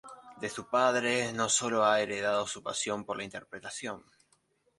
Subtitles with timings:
[0.39, 4.03] De su padre no solo ha heredado su pasión por la interpretación.